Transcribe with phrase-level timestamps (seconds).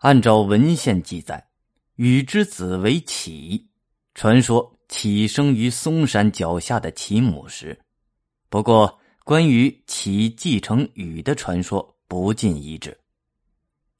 [0.00, 1.46] 按照文献记载，
[1.96, 3.68] 禹之子为启，
[4.14, 7.78] 传说启生于嵩山脚下的启母石。
[8.48, 12.98] 不过，关于启继承禹的传说不尽一致。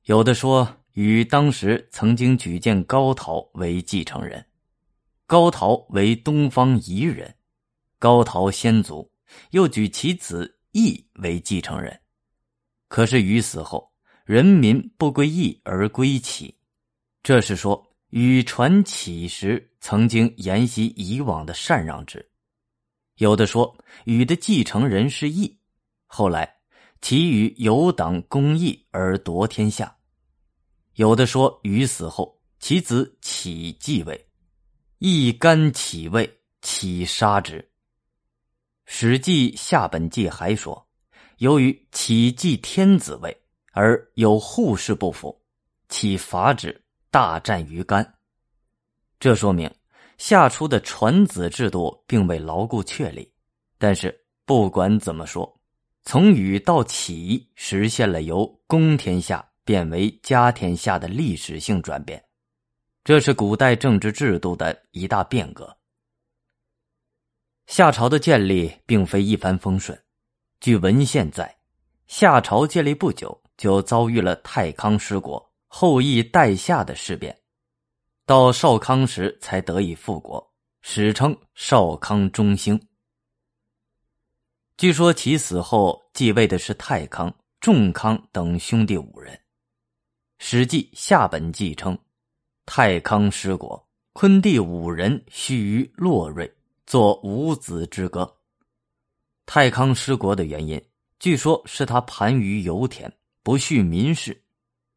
[0.05, 4.43] 有的说禹当时曾经举荐高陶为继承人，
[5.27, 7.35] 高陶为东方夷人，
[7.99, 9.13] 高陶先祖
[9.51, 12.01] 又举其子义为继承人。
[12.89, 13.90] 可是禹死后，
[14.31, 16.55] 人民不归义而归启，
[17.21, 22.25] 这是说禹传启时曾经沿袭以往的禅让制。
[23.17, 25.59] 有的说禹的继承人是义，
[26.07, 26.49] 后来
[27.01, 29.89] 其与有党公义而夺天下；
[30.95, 34.29] 有的说禹死后其子启继位，
[34.99, 37.59] 义干启位，启杀之。
[38.87, 40.87] 《史记·下本纪》还说。
[41.39, 43.35] 由于启继天子位，
[43.71, 45.41] 而有护士不服，
[45.89, 48.15] 启伐之，大战于干。
[49.19, 49.71] 这说明
[50.19, 53.31] 夏初的传子制度并未牢固确立。
[53.79, 55.61] 但是不管怎么说，
[56.03, 62.23] 从禹到启实现了由公天下变为家天下的历史性转变，
[63.05, 65.75] 这是古代政治制度的一大变革。
[67.67, 69.97] 夏朝的建立并非一帆风顺。
[70.59, 71.57] 据文献载，
[72.07, 77.39] 夏朝建立不久就遭遇了太康失国、后羿代夏的事变，
[78.25, 82.81] 到少康时才得以复国，史称少康中兴。
[84.79, 89.35] 据说其死后继位的是太康、仲康等兄弟五人。
[90.39, 91.99] 《史记·夏本纪》称，
[92.65, 96.51] 太康失国，昆弟五人须于洛瑞
[96.87, 98.39] 作五子之歌。
[99.45, 100.83] 太康失国的原因，
[101.19, 103.13] 据说是他盘于油田，
[103.43, 104.43] 不恤民事。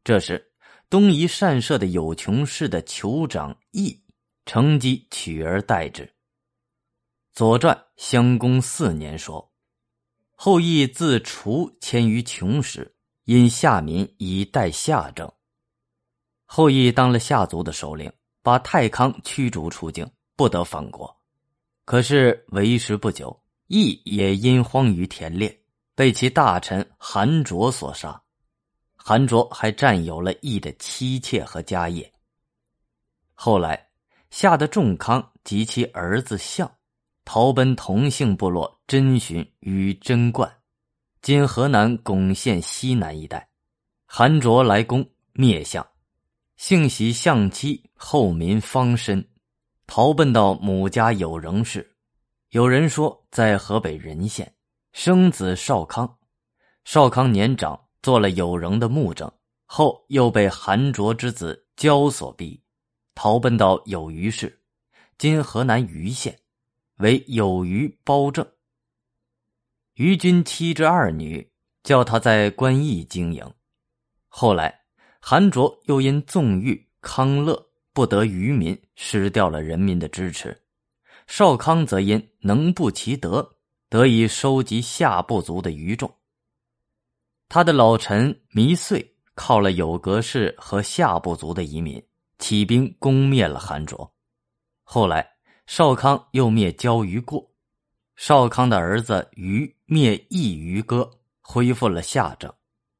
[0.02, 0.52] 这时，
[0.90, 4.00] 东夷善射的有穷氏的酋长义
[4.46, 6.04] 乘机取而代之。
[7.32, 9.52] 《左传·襄公四年》说
[10.36, 12.94] ：“后羿自楚迁于穷时，
[13.24, 15.30] 因夏民以代夏政。
[16.44, 18.12] 后羿当了夏族的首领，
[18.42, 21.14] 把太康驱逐出境，不得返国。
[21.84, 25.62] 可是为时不久。”羿也因荒于田猎，
[25.94, 28.22] 被其大臣韩卓所杀。
[29.06, 32.10] 韩卓还占有了羿的妻妾和家业。
[33.34, 33.86] 后来，
[34.30, 36.72] 夏的仲康及其儿子象，
[37.22, 40.50] 逃奔同姓部落真寻与贞观
[41.20, 43.46] （今河南巩县西南一带）。
[44.08, 45.86] 韩卓来攻，灭相。
[46.56, 49.22] 幸喜相妻后民方申，
[49.86, 51.94] 逃奔到母家有仍氏。
[52.52, 54.50] 有人说，在河北任县
[54.92, 56.16] 生子少康，
[56.86, 59.32] 少康年长，做了有容的墓正，
[59.64, 62.62] 后又被韩卓之子焦所逼，
[63.14, 64.60] 逃奔到有虞市
[65.16, 66.38] （今河南虞县），
[67.00, 68.46] 为有虞包正。
[69.94, 71.50] 虞君妻之二女，
[71.82, 73.50] 叫他在官驿经营。
[74.28, 74.82] 后来，
[75.18, 80.66] 韩卓又因纵欲康乐，不得渔民，失掉了人民的支持。
[81.26, 83.56] 少康则因能不其德，
[83.88, 86.14] 得以收集下部族的余众。
[87.48, 92.02] 他的老臣弥遂靠了有格氏和夏部族的移民，
[92.38, 94.12] 起兵攻灭了韩卓。
[94.82, 95.28] 后来
[95.66, 97.48] 少康又灭焦于过，
[98.16, 101.10] 少康的儿子于灭义于歌，
[101.40, 102.52] 恢复了夏政，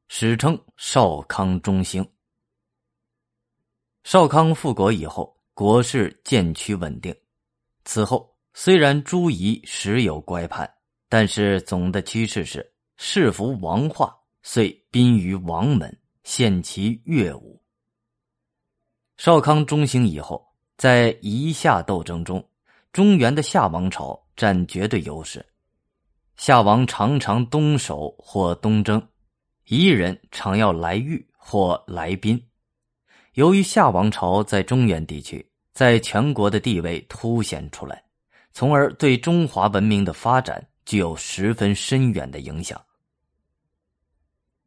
[0.09, 2.07] 史称少康中兴。
[4.05, 7.15] 少康复国以后，国势渐趋稳定。
[7.85, 10.73] 此后，虽然朱夷时有乖叛，
[11.09, 17.61] 但是总的趋势是世服王化，遂宾于王门，献其乐舞。
[19.17, 20.47] 少康中兴以后，
[20.77, 22.49] 在夷夏斗争中，
[22.93, 25.45] 中原的夏王朝占绝对优势。
[26.37, 29.05] 夏王常常东守或东征，
[29.67, 32.41] 夷人常要来御或来宾。
[33.33, 35.45] 由于夏王朝在中原地区。
[35.73, 38.01] 在全国的地位凸显出来，
[38.53, 42.81] 从而对中华文明的发展具有十分深远的影响。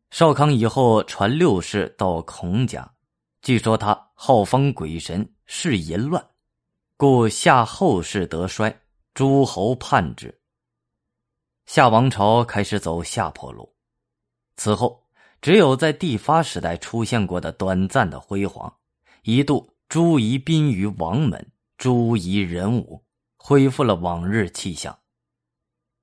[0.09, 2.89] 少康以后传六世到孔家，
[3.41, 6.25] 据说他好方鬼神，是淫乱，
[6.95, 8.81] 故夏后世得衰，
[9.13, 10.39] 诸侯叛之。
[11.65, 13.75] 夏王朝开始走下坡路。
[14.55, 15.03] 此后，
[15.41, 18.73] 只有在帝发时代出现过的短暂的辉煌，
[19.23, 19.73] 一度。
[19.89, 23.01] 朱夷宾于王门，朱夷人武，
[23.37, 24.99] 恢复了往日气象。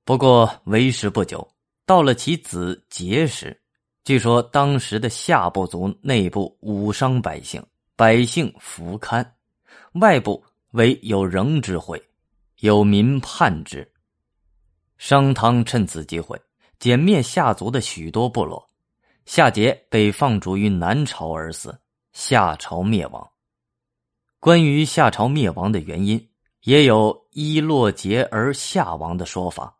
[0.07, 1.47] 不过为时不久，
[1.85, 3.63] 到了其子桀时，
[4.05, 7.65] 据说当时的夏部族内部武商百姓，
[7.97, 9.25] 百姓服堪；
[9.95, 12.03] 外部为有仍之会，
[12.59, 13.91] 有民叛之。
[14.99, 16.39] 商汤趁此机会
[16.79, 18.69] 歼灭夏族的许多部落，
[19.25, 21.75] 夏桀被放逐于南朝而死，
[22.13, 23.27] 夏朝灭亡。
[24.39, 26.29] 关于夏朝灭亡的原因，
[26.65, 29.75] 也有一落桀而夏亡的说法。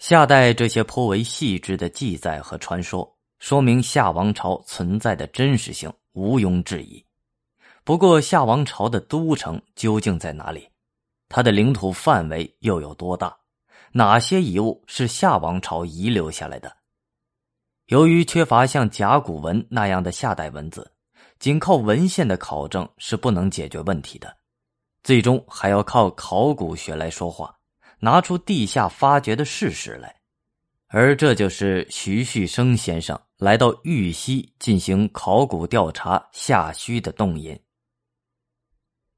[0.00, 7.04] 夏代这些颇为细致的记载和传说，说明夏王朝存在的真实性毋庸置疑。
[7.84, 10.66] 不过，夏王朝的都城究竟在哪里？
[11.28, 13.36] 它的领土范围又有多大？
[13.92, 16.74] 哪些遗物是夏王朝遗留下来的？
[17.88, 20.90] 由于缺乏像甲骨文那样的夏代文字。
[21.38, 24.34] 仅靠文献的考证是不能解决问题的，
[25.02, 27.54] 最终还要靠考古学来说话，
[28.00, 30.14] 拿出地下发掘的事实来，
[30.88, 37.58] 而这就是徐旭升先生来到玉溪进行考古调查夏墟的动因。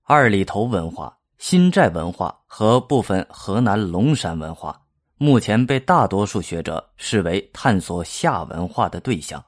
[0.02, 4.82] 二里头文化、新寨文化和部分河南龙山文化，
[5.16, 9.42] 目前被大多数学者视为探索夏文化的对象。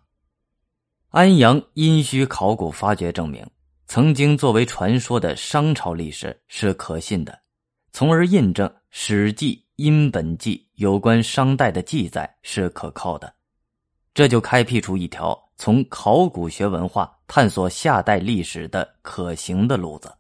[1.09, 3.45] 安阳殷墟考古发掘证明，
[3.87, 7.39] 曾经作为传说的商朝历史是可信的，
[7.93, 13.35] 从而印证《史记·殷本纪》有关商代的记载是可靠的。
[14.15, 20.15] 这就开辟出一条从考古学文化探索夏代历史的可行的路子。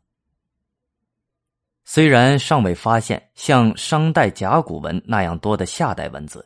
[1.84, 6.44] 虽然尚未发现像商代甲骨文那样多的夏代文字，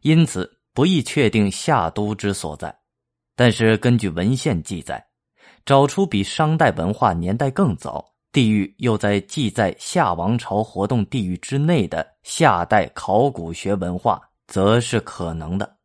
[0.00, 2.76] 因此不易确定夏都之所在。
[3.36, 5.06] 但是根据文献记载，
[5.64, 15.76] 找出比商代文化年代更早、地域又在记载夏王朝活动地域之内的夏代考古学文化，则是可能的。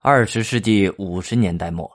[0.00, 1.90] 二十世纪五十年代末，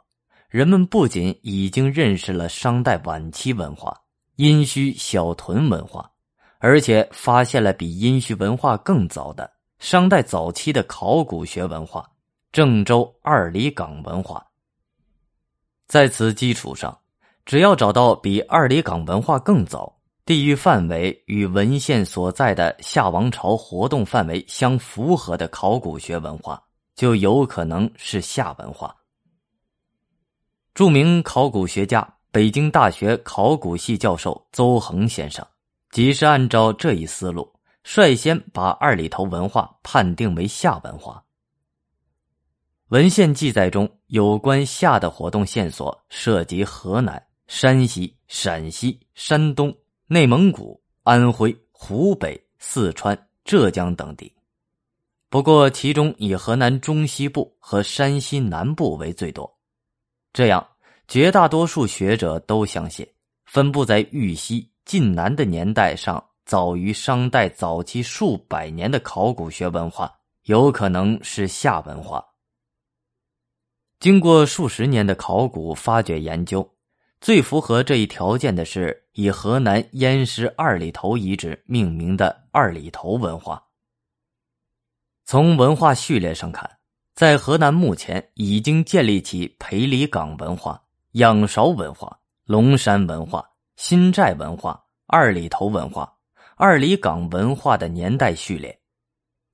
[0.49, 3.99] 人们不仅已经认识了商代晚期文化
[4.35, 6.09] 殷墟小屯文化，
[6.59, 12.07] 而且发现了比殷墟文化更早的商代早期的考古学文化。
[12.51, 14.43] 郑州二里岗文化，
[15.85, 16.97] 在此基础上，
[17.47, 26.61] 只要找到比二里岗文化更早、地域范围与文献所在的夏王朝活动范围相符合的考古学文化，
[26.93, 28.93] 就有可能是夏文化。
[30.73, 35.47] 著名考古学家、北京大学考古系教授邹恒先生，
[35.91, 37.49] 即是按照这一思路，
[37.81, 41.23] 率先把二里头文化判定为夏文化。
[42.89, 54.31] 文献记载中有关夏的活动线索涉及河南、山西、陕西、山东、内蒙古、安徽、湖北、四川、浙江等地。
[55.29, 59.57] 不过，其中以河南中西部和山西南部为最多。
[60.33, 60.65] 这样，
[61.07, 63.07] 绝大多数学者都相信，
[63.45, 70.13] 分布在豫西晋南的年代上早于商代早期数百年的考古学文化，
[70.43, 72.25] 有可能是夏文化。
[73.99, 76.69] 经过数十年的考古发掘研究，
[77.19, 83.63] 最符合这一条件的是以河南偃师二里头遗址命名的二里头文化。
[85.25, 86.69] 从文化序列上看，
[87.15, 90.81] 在河南目前已经建立起裴李岗文化、
[91.13, 93.43] 仰韶文化、龙山文化、
[93.75, 96.13] 新寨文化、二里头文化、
[96.55, 98.79] 二里岗文化的年代序列，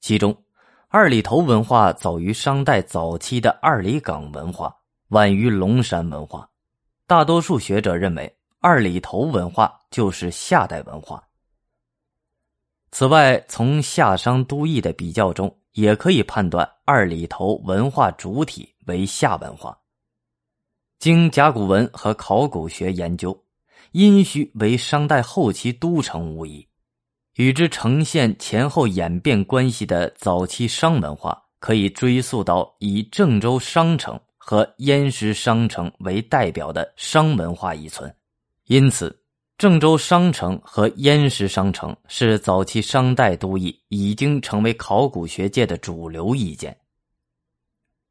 [0.02, 0.36] 其中。
[0.90, 4.72] 二里头文化早于商代早期的二里岗文化，
[5.08, 6.48] 晚于龙山文化。
[7.06, 11.22] 大多数学者认为，二里头文化就是夏代文化。
[12.92, 19.78] 此外，从夏商都邑的比较中，也可以判断二里头文化主体为夏文化。
[20.98, 23.38] 经甲骨文和考古学研究，
[23.92, 26.66] 殷墟为商代后期都城无疑。
[27.36, 38.14] 与之呈现前后演变关系的早期商文化，可以追溯到以郑州商城和燕师商城为代表的商文化遗存。
[38.66, 39.18] 因此，
[39.58, 46.78] 郑州商城和燕师商城是早期商代都邑，已经成为考古学界的主流意见。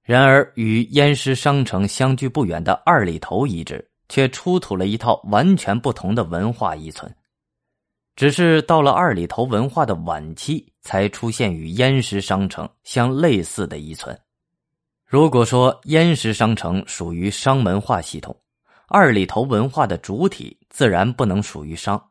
[0.03, 7.15] 然而，与燕师商城相距不远的二里头遗址，却出土了一套完全不同的文化遗存。
[8.17, 14.19] 只是到了二里头文化的晚期，才出现与燕石商城相类似的遗存。
[15.13, 18.35] 如果说燕石商城属于商文化系统，
[18.89, 22.03] 二里头文化的主体自然不能属于商。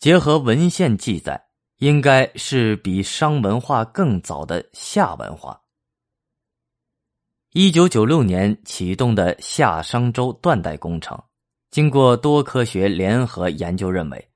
[0.00, 1.40] 结合文献记载，
[1.78, 5.60] 应该是比商文化更早的夏文化。
[7.52, 11.16] 一九九六年启动的夏商周断代工程，
[11.70, 14.28] 经过多科学联合研究，认为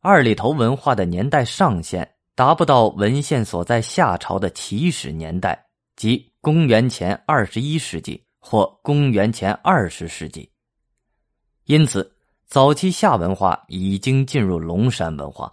[0.00, 10.50] 二里头文化的年代上限达不到文献所在夏朝的起始年代，即公元前二十一世纪或公元前二十世纪。
[11.66, 12.16] 因此，
[12.46, 15.52] 早期夏文化已经进入龙山文化。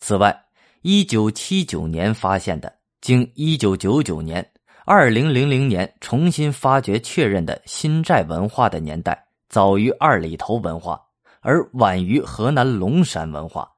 [0.00, 0.44] 此外，
[0.80, 4.46] 一九七九年发现的，经一九九九年。
[4.84, 11.00] 二零零零年重新发掘确认的新寨文化的年代早于二里头文化，
[11.40, 13.70] 而晚于河南龙山文化，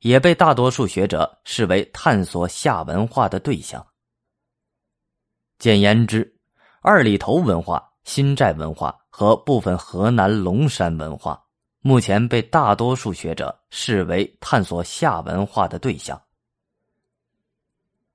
[0.00, 3.82] 也被大多数学者视为探索夏文化的对象。
[5.62, 6.34] 简言之，
[6.80, 11.40] 二里头文化、新寨文化和部分河南龙山文化，
[11.82, 16.20] 目前被大多数学者视为探索夏文化的对象。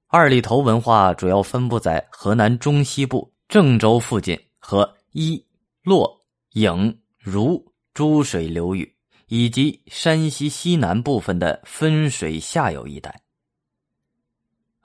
[0.07, 5.41] 二里头文化主要分布在河南中西部郑州附近和伊
[5.83, 8.93] 洛颍如诸水流域，
[9.27, 13.21] 以及山西西南部分的分水下游一带。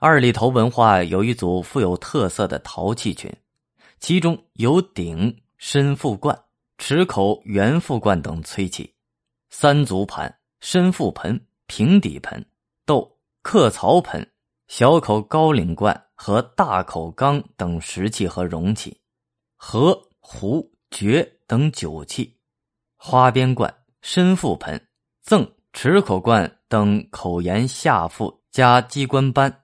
[0.05, 3.33] 二里头文化有一组富有特色的陶器群，
[4.01, 6.37] 其中有鼎、深腹罐、
[6.77, 8.93] 池口圆腹罐等崔器，
[9.49, 12.45] 三足盘、深腹盆、平底盆、
[12.85, 14.29] 豆刻槽盆。
[14.67, 18.99] 小口高岭罐和大口缸等石器和容器，
[19.55, 22.35] 和壶、爵等酒器，
[22.97, 24.85] 花边罐、深腹盆、
[25.21, 29.62] 赠池口罐等口沿下腹加机关斑，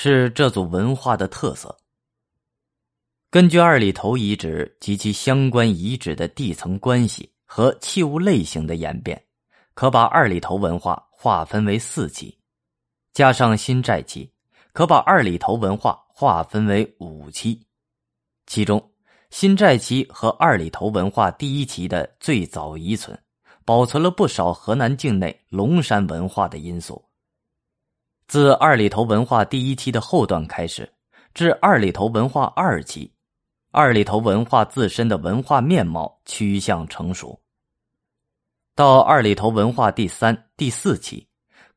[0.00, 1.76] 是这组文化的特色。
[3.32, 9.20] 根据二里头遗址及其相关遗址的地层关系和器物类型的演变，
[9.74, 12.38] 可把二里头文化划分为四期，
[13.12, 14.32] 加上新寨期。
[14.72, 17.60] 可把二里头文化划分为五期，
[18.46, 18.80] 其中
[19.30, 23.20] 新寨期和二里头文化第一期的最早遗存，
[23.64, 27.04] 保存了不少河南境内龙山文化的因素。
[28.28, 30.86] 自二里头文化第一期的后段开始，
[31.32, 33.10] 至二里头文化二期，
[33.70, 37.40] 二里头文化自身的文化面貌趋向成熟。
[38.74, 41.26] 到二里头文化第三、第四期，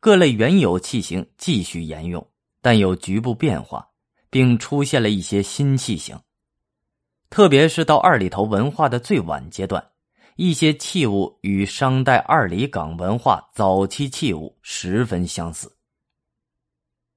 [0.01, 2.27] 各类原有器型继续沿用。
[2.63, 3.87] 但有局部变化，
[4.29, 6.19] 并出现了一些新器型。
[7.29, 9.83] 特别是到二里头文化的最晚阶段，
[10.35, 15.75] 一些器物与商代二里岗文化早期器物十分相似。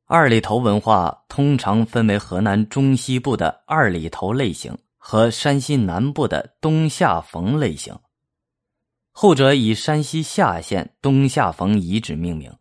[0.06, 7.98] 二里头文化通常分为河南中西部的二里头类型和山西南部的东夏冯类型，
[9.12, 12.54] 后者以山西夏县东夏冯遗址命名。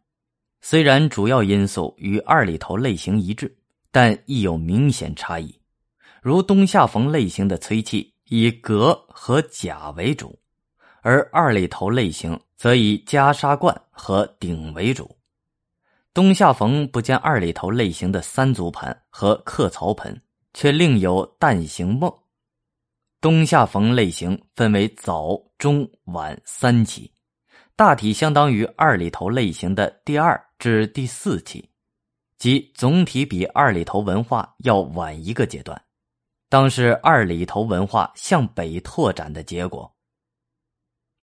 [0.61, 3.53] 虽然主要因素与二里头类型一致，
[3.91, 5.53] 但亦有明显差异。
[6.21, 10.39] 如东夏冯类型的崔器以革和甲为主，
[11.01, 15.13] 而二里头类型则以袈裟罐和鼎为主。
[16.13, 20.21] 东夏冯不见二里头类型的三足盘和刻槽盆，
[20.53, 22.13] 却另有蛋形瓮。
[23.19, 27.11] 东夏冯类型分为早、中、晚三期。
[27.75, 31.67] 大体相当于二里头类型的第二至第四期，
[32.37, 35.81] 即总体比二里头文化要晚一个阶段，
[36.47, 39.91] 当是二里头文化向北拓展的结果。